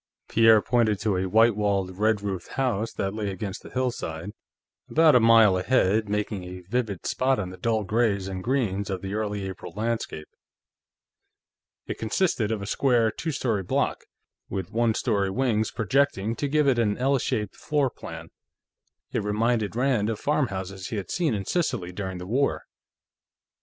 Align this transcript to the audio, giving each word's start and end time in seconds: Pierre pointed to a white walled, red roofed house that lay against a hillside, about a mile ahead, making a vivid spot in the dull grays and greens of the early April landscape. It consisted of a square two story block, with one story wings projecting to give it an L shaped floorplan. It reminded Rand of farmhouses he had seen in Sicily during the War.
Pierre 0.27 0.63
pointed 0.63 0.97
to 1.01 1.15
a 1.15 1.27
white 1.27 1.55
walled, 1.55 1.95
red 1.95 2.23
roofed 2.23 2.53
house 2.53 2.91
that 2.93 3.13
lay 3.13 3.29
against 3.29 3.63
a 3.63 3.69
hillside, 3.69 4.31
about 4.89 5.13
a 5.15 5.19
mile 5.19 5.59
ahead, 5.59 6.09
making 6.09 6.43
a 6.43 6.61
vivid 6.61 7.05
spot 7.05 7.37
in 7.37 7.51
the 7.51 7.57
dull 7.57 7.83
grays 7.83 8.27
and 8.27 8.43
greens 8.43 8.89
of 8.89 9.03
the 9.03 9.13
early 9.13 9.47
April 9.47 9.71
landscape. 9.75 10.27
It 11.85 11.99
consisted 11.99 12.51
of 12.51 12.63
a 12.63 12.65
square 12.65 13.11
two 13.11 13.29
story 13.29 13.61
block, 13.61 14.05
with 14.49 14.71
one 14.71 14.95
story 14.95 15.29
wings 15.29 15.69
projecting 15.69 16.35
to 16.37 16.47
give 16.47 16.67
it 16.67 16.79
an 16.79 16.97
L 16.97 17.19
shaped 17.19 17.53
floorplan. 17.55 18.29
It 19.11 19.21
reminded 19.21 19.75
Rand 19.75 20.09
of 20.09 20.19
farmhouses 20.19 20.87
he 20.87 20.95
had 20.95 21.11
seen 21.11 21.35
in 21.35 21.45
Sicily 21.45 21.91
during 21.91 22.17
the 22.17 22.25
War. 22.25 22.63